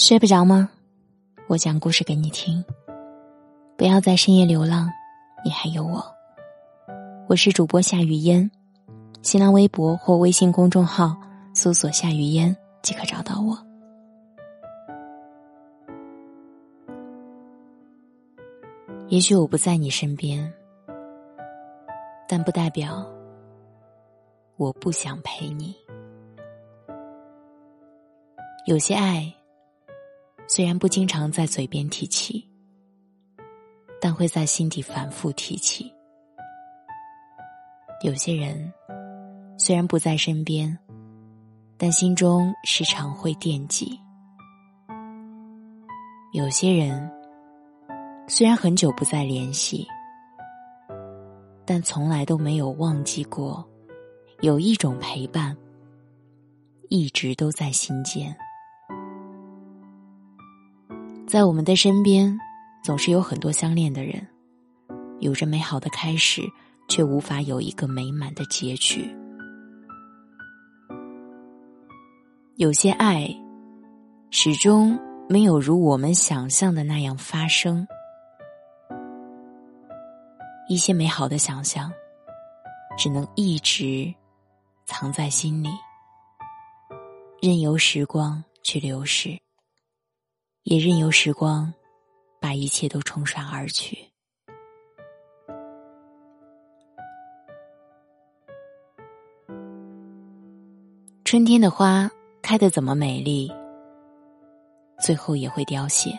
[0.00, 0.70] 睡不着吗？
[1.46, 2.64] 我讲故事给你听。
[3.76, 4.90] 不要在深夜流浪，
[5.44, 6.02] 你还有我。
[7.28, 8.50] 我是主播夏雨嫣，
[9.20, 11.14] 新浪微博或微信公众号
[11.54, 13.58] 搜索“夏雨嫣”即可找到我。
[19.08, 20.50] 也许我不在你身边，
[22.26, 23.06] 但不代表
[24.56, 25.76] 我不想陪你。
[28.64, 29.30] 有些爱。
[30.52, 32.44] 虽然不经常在嘴边提起，
[34.00, 35.94] 但会在心底反复提起。
[38.02, 38.72] 有些人
[39.56, 40.76] 虽然不在身边，
[41.78, 43.96] 但心中时常会惦记。
[46.32, 47.08] 有些人
[48.26, 49.86] 虽然很久不再联系，
[51.64, 53.64] 但从来都没有忘记过，
[54.40, 55.56] 有一种陪伴
[56.88, 58.36] 一直都在心间。
[61.30, 62.36] 在我们的身边，
[62.82, 64.26] 总是有很多相恋的人，
[65.20, 66.42] 有着美好的开始，
[66.88, 69.08] 却无法有一个美满的结局。
[72.56, 73.28] 有些爱，
[74.32, 77.86] 始终没有如我们想象的那样发生。
[80.68, 81.92] 一些美好的想象，
[82.98, 84.12] 只能一直
[84.84, 85.68] 藏在心里，
[87.40, 89.38] 任由时光去流逝。
[90.70, 91.74] 也任由时光
[92.38, 93.98] 把一切都冲刷而去。
[101.24, 102.08] 春天的花
[102.40, 103.52] 开得怎么美丽，
[105.00, 106.16] 最后也会凋谢。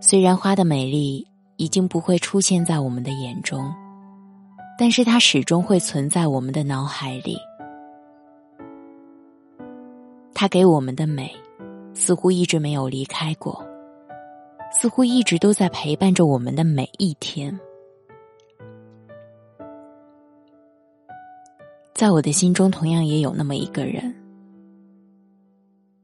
[0.00, 1.28] 虽然花的美丽
[1.58, 3.70] 已经不会出现在我们的眼中，
[4.78, 7.36] 但是它始终会存在我们的脑海里。
[10.32, 11.30] 它给我们的美。
[11.92, 13.64] 似乎一直没有离开过，
[14.72, 17.58] 似乎一直都在陪伴着我们的每一天。
[21.92, 24.14] 在我的心中，同样也有那么一个人，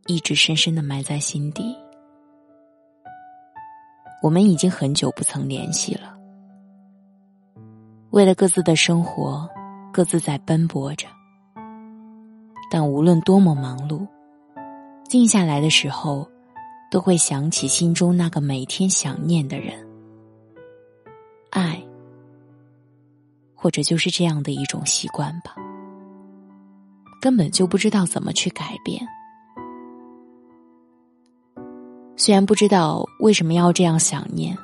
[0.06, 1.74] 一直深深的埋在心底。
[4.22, 6.14] 我们已经很久不曾联系了，
[8.10, 9.48] 为了各自的生活，
[9.92, 11.06] 各自在奔波着。
[12.70, 14.06] 但无论多么忙碌。
[15.18, 16.28] 静下来的时候，
[16.90, 19.74] 都会想起心中那个每天想念的人。
[21.50, 21.82] 爱，
[23.54, 25.56] 或者就是这样的一种习惯吧。
[27.18, 29.00] 根本就不知道怎么去改变。
[32.14, 34.56] 虽然不知道为什么要这样想念，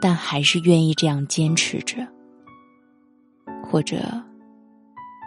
[0.00, 1.96] 但还是愿意这样坚持着。
[3.62, 4.02] 或者，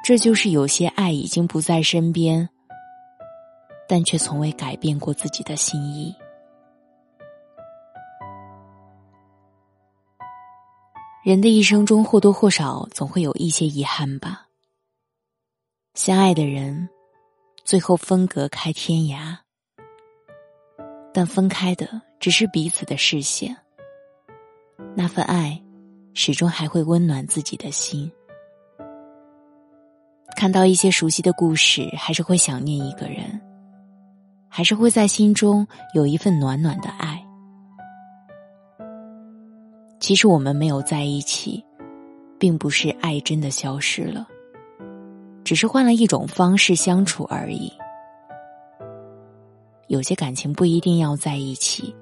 [0.03, 2.49] 这就是有些爱已经不在身边。
[3.89, 6.15] 但却从未改变过自己的心意。
[11.23, 14.47] 人的一生中或多或少总会有一些遗憾吧。
[15.95, 16.87] 相爱的人，
[17.65, 19.35] 最后分隔开天涯，
[21.11, 23.57] 但分开的只是彼此的视线。
[24.95, 25.59] 那份爱，
[26.13, 28.11] 始终还会温暖自己的心。
[30.37, 33.48] 看到一些熟悉的故事，还是会想念一个人。
[34.49, 37.23] 还是会在心中有一份暖暖的爱。
[39.99, 41.63] 其实我们没有在一起，
[42.39, 44.27] 并不是爱真的消失了，
[45.43, 47.71] 只是换了一种方式相处而已。
[49.87, 51.95] 有些感情不一定要在一起，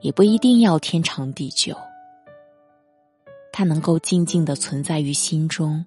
[0.00, 1.76] 也不一定要天长地久，
[3.52, 5.84] 它能够静静的存在于心中，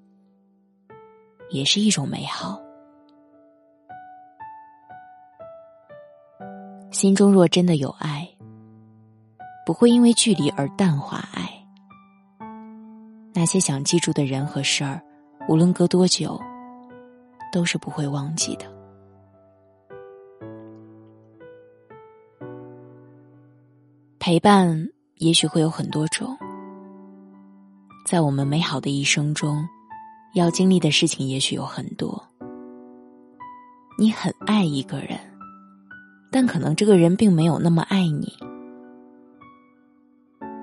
[1.50, 2.62] 也是一种美好。
[6.92, 8.28] 心中若真的有爱，
[9.66, 11.48] 不会因为距离而淡化爱。
[13.34, 15.02] 那些想记住的人和事儿，
[15.48, 16.42] 无论隔多久，
[17.54, 18.66] 都是不会忘记的。
[24.18, 26.36] 陪伴也许会有很多种，
[28.06, 29.64] 在我们美好的一生中，
[30.34, 32.22] 要经历的事情也许有很多。
[33.98, 35.20] 你很爱一个人。
[36.32, 38.38] 但可能这个人并没有那么爱你。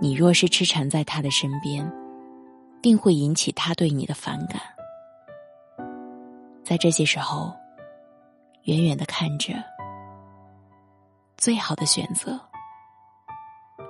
[0.00, 1.90] 你若是痴缠在他的身边，
[2.80, 4.60] 定会引起他对你的反感。
[6.62, 7.52] 在这些时候，
[8.64, 9.54] 远远的看着，
[11.36, 12.38] 最好的选择。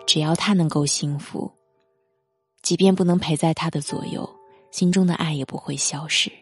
[0.07, 1.53] 只要他能够幸福，
[2.63, 4.29] 即便不能陪在他的左右，
[4.71, 6.33] 心中的爱也不会消失。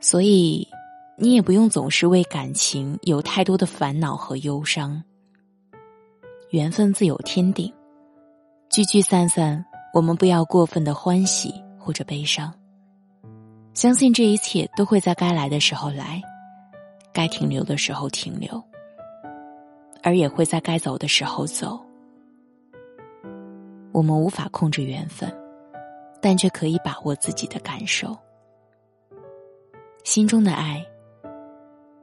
[0.00, 0.68] 所以。
[1.22, 5.00] 你也不用总是为感情有太多的烦恼和忧伤。
[6.50, 7.72] 缘分自有天定，
[8.68, 9.64] 聚聚散散，
[9.94, 12.52] 我们不要过分的欢喜或者悲伤。
[13.72, 16.20] 相信这一切都会在该来的时候来，
[17.12, 18.60] 该停留的时候停留，
[20.02, 21.78] 而也会在该走的时候走。
[23.92, 25.32] 我们无法控制缘分，
[26.20, 28.18] 但却可以把握自己的感受。
[30.02, 30.84] 心中的爱，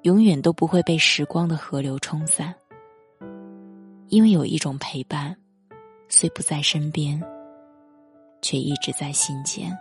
[0.04, 2.56] 永远都不会被时光的河流冲散，
[4.08, 5.36] 因为有一种陪伴，
[6.08, 7.22] 虽不在身边，
[8.42, 9.78] 却一直在心间。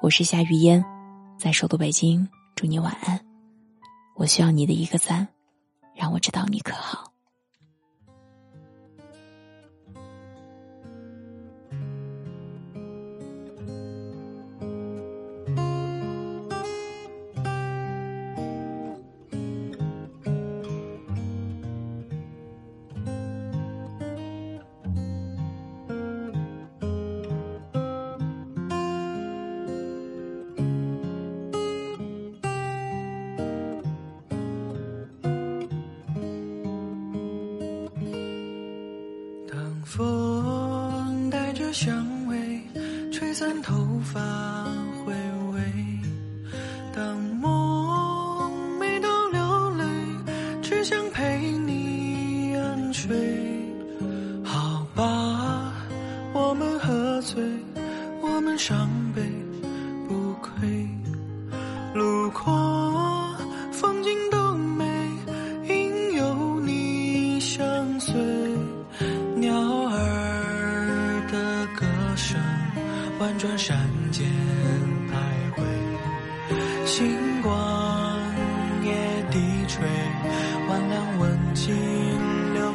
[0.00, 0.82] 我是夏雨嫣，
[1.38, 3.20] 在首都北京，祝你晚安。
[4.16, 5.28] 我需要你的一个赞，
[5.94, 7.09] 让我知道你可好。
[39.90, 42.36] 风带着香味
[43.10, 44.20] 吹散头发
[45.04, 45.19] 灰。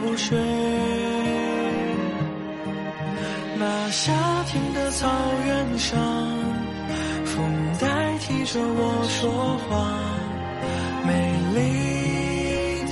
[0.05, 0.37] 湖水。
[3.57, 4.13] 那夏
[4.45, 5.09] 天的草
[5.47, 5.97] 原上，
[7.25, 7.43] 风
[7.81, 9.89] 代替着我说话，
[11.07, 11.09] 美
[11.55, 11.59] 丽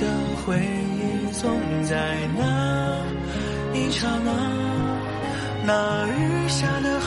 [0.00, 0.02] 的
[0.42, 1.00] 回忆
[1.32, 1.48] 总
[1.84, 1.94] 在
[2.36, 2.42] 那
[3.78, 4.32] 一刹那。
[5.66, 6.98] 那雨下的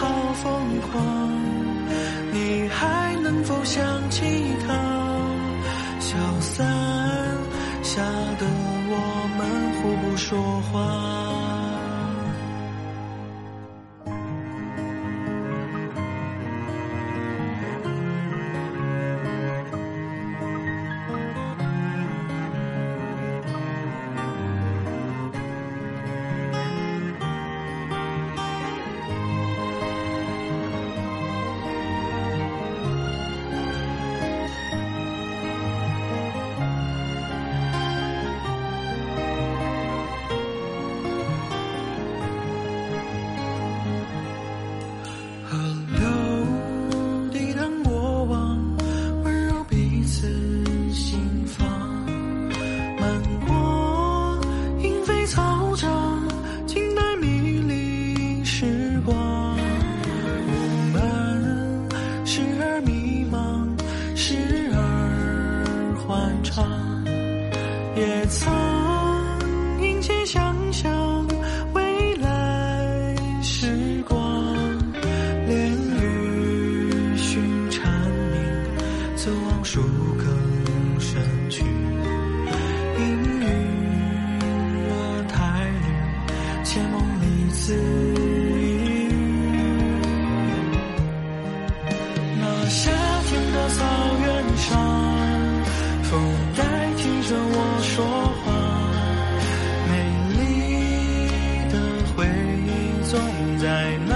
[103.59, 104.13] 在那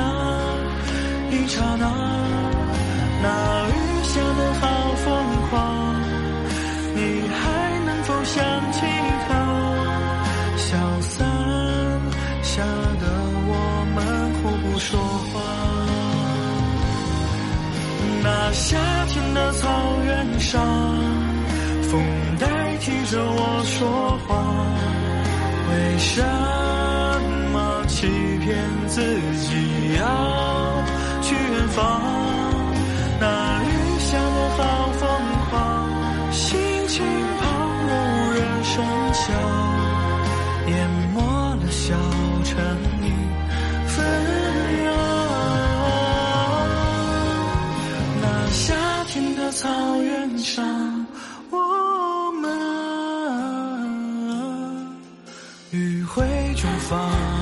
[1.32, 1.86] 一刹那。
[3.24, 3.28] 那
[3.70, 3.72] 雨
[4.04, 4.62] 下的好
[5.04, 5.06] 疯
[5.50, 5.52] 狂，
[6.96, 7.00] 你
[7.30, 7.42] 还
[7.86, 8.78] 能否想起
[9.28, 9.30] 他？
[10.58, 10.68] 消
[11.02, 11.12] 散
[12.42, 12.64] 下
[13.00, 13.04] 的
[13.48, 13.52] 我
[13.96, 13.98] 们
[14.36, 14.90] 互不说
[15.32, 15.34] 话。
[18.24, 18.78] 那夏
[19.08, 19.68] 天的草
[20.06, 20.52] 原上。
[21.92, 21.92] 风
[22.40, 22.46] 代
[22.80, 23.80] 替着我说
[24.26, 24.30] 话，
[25.70, 26.51] 为什么欺
[28.52, 30.84] 骗自己要
[31.22, 32.02] 去远方
[33.18, 35.02] 那雨下的好疯
[35.50, 35.50] 狂
[36.34, 37.06] 心情
[37.40, 37.44] 旁
[37.88, 38.74] 若无人声
[39.14, 39.24] 响
[40.68, 41.18] 淹没
[41.56, 41.96] 了小
[42.44, 42.54] 城
[43.02, 43.06] 里
[43.88, 43.94] 纷
[44.84, 44.88] 扰
[48.22, 49.70] 那夏天的草
[50.02, 51.06] 原上
[51.52, 52.52] 我们
[55.72, 57.41] 迂回出发